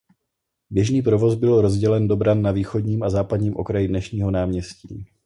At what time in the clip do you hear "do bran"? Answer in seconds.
2.07-2.41